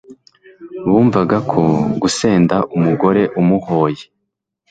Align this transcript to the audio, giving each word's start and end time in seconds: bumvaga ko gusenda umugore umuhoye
bumvaga 0.89 1.37
ko 1.51 1.61
gusenda 2.01 2.55
umugore 2.77 3.21
umuhoye 3.41 4.03